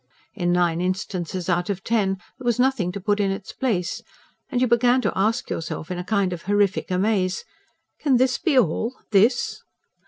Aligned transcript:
In 0.33 0.51
nine 0.51 0.81
instances 0.81 1.47
out 1.47 1.69
of 1.69 1.83
ten 1.83 2.13
there 2.39 2.43
was 2.43 2.57
nothing 2.57 2.91
to 2.91 2.99
put 2.99 3.19
in 3.19 3.29
its 3.29 3.51
place; 3.53 4.01
and 4.49 4.59
you 4.59 4.65
began 4.65 4.99
to 5.01 5.13
ask 5.15 5.51
yourself 5.51 5.91
in 5.91 5.99
a 5.99 6.03
kind 6.03 6.33
of 6.33 6.41
horrific 6.41 6.89
amaze: 6.89 7.45
"Can 7.99 8.17
this 8.17 8.39
be 8.39 8.57
all?... 8.57 8.95
THIS? 9.11 9.61